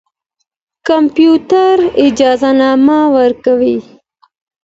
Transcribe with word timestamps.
کمپيوټر 0.87 1.77
اجازهنامه 2.05 2.99
ورکوي. 3.15 3.77